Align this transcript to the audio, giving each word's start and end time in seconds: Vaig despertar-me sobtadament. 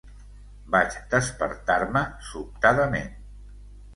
Vaig 0.75 0.95
despertar-me 1.11 2.03
sobtadament. 2.29 3.13